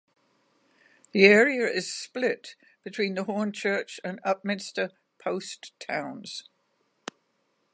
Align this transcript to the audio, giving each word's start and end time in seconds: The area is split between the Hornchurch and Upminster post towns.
The 1.11 1.25
area 1.25 1.67
is 1.67 1.93
split 1.93 2.55
between 2.83 3.13
the 3.13 3.25
Hornchurch 3.25 3.99
and 4.03 4.19
Upminster 4.23 4.89
post 5.19 5.79
towns. 5.79 6.49